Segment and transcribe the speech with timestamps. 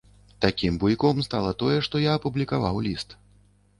[0.45, 3.09] Такім буйком стала тое, што я апублікаваў ліст.